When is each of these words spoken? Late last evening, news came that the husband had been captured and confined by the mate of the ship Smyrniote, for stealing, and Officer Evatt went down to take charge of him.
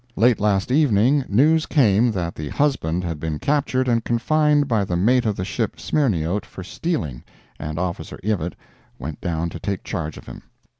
Late 0.15 0.39
last 0.39 0.71
evening, 0.71 1.25
news 1.29 1.67
came 1.67 2.11
that 2.13 2.33
the 2.33 2.49
husband 2.49 3.03
had 3.03 3.19
been 3.19 3.37
captured 3.37 3.87
and 3.87 4.03
confined 4.03 4.67
by 4.67 4.83
the 4.83 4.97
mate 4.97 5.27
of 5.27 5.35
the 5.35 5.45
ship 5.45 5.75
Smyrniote, 5.75 6.43
for 6.43 6.63
stealing, 6.63 7.23
and 7.59 7.77
Officer 7.77 8.17
Evatt 8.23 8.53
went 8.97 9.21
down 9.21 9.49
to 9.49 9.59
take 9.59 9.83
charge 9.83 10.17
of 10.17 10.25
him. 10.25 10.41